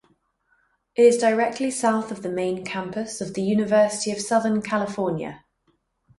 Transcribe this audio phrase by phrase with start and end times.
[0.95, 5.45] It is directly south of the main campus of the University of Southern California.